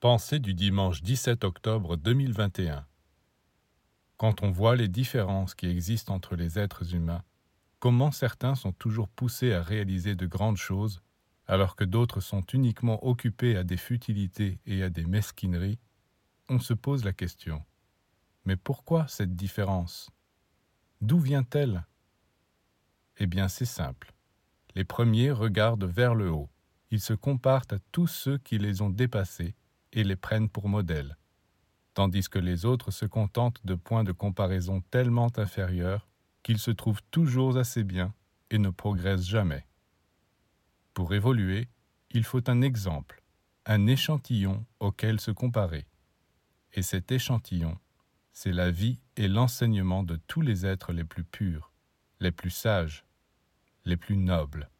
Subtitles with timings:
[0.00, 2.86] Pensée du dimanche 17 octobre 2021
[4.16, 7.24] Quand on voit les différences qui existent entre les êtres humains,
[7.80, 11.02] comment certains sont toujours poussés à réaliser de grandes choses,
[11.48, 15.80] alors que d'autres sont uniquement occupés à des futilités et à des mesquineries,
[16.48, 17.64] on se pose la question.
[18.44, 20.10] Mais pourquoi cette différence?
[21.00, 21.84] D'où vient-elle?
[23.16, 24.14] Eh bien c'est simple.
[24.76, 26.50] Les premiers regardent vers le haut.
[26.92, 29.56] Ils se comparent à tous ceux qui les ont dépassés
[29.92, 31.16] et les prennent pour modèles,
[31.94, 36.08] tandis que les autres se contentent de points de comparaison tellement inférieurs
[36.42, 38.14] qu'ils se trouvent toujours assez bien
[38.50, 39.66] et ne progressent jamais.
[40.94, 41.68] Pour évoluer,
[42.10, 43.22] il faut un exemple,
[43.66, 45.86] un échantillon auquel se comparer.
[46.72, 47.78] Et cet échantillon,
[48.32, 51.72] c'est la vie et l'enseignement de tous les êtres les plus purs,
[52.20, 53.04] les plus sages,
[53.84, 54.70] les plus nobles.